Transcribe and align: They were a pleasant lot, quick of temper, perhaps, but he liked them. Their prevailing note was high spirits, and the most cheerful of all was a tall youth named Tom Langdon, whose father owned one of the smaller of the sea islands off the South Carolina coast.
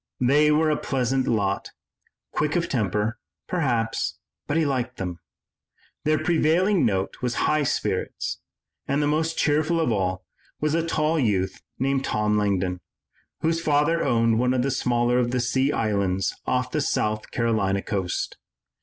They 0.19 0.49
were 0.49 0.71
a 0.71 0.77
pleasant 0.77 1.27
lot, 1.27 1.69
quick 2.31 2.55
of 2.55 2.67
temper, 2.67 3.19
perhaps, 3.47 4.17
but 4.47 4.57
he 4.57 4.65
liked 4.65 4.97
them. 4.97 5.19
Their 6.05 6.17
prevailing 6.17 6.87
note 6.87 7.21
was 7.21 7.35
high 7.45 7.61
spirits, 7.61 8.39
and 8.87 8.99
the 8.99 9.05
most 9.05 9.37
cheerful 9.37 9.79
of 9.79 9.91
all 9.91 10.25
was 10.59 10.73
a 10.73 10.83
tall 10.83 11.19
youth 11.19 11.61
named 11.77 12.03
Tom 12.03 12.35
Langdon, 12.35 12.79
whose 13.41 13.61
father 13.61 14.03
owned 14.03 14.39
one 14.39 14.55
of 14.55 14.63
the 14.63 14.71
smaller 14.71 15.19
of 15.19 15.29
the 15.29 15.39
sea 15.39 15.71
islands 15.71 16.33
off 16.47 16.71
the 16.71 16.81
South 16.81 17.29
Carolina 17.29 17.83
coast. 17.83 18.37